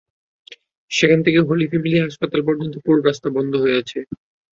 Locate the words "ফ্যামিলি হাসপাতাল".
1.71-2.41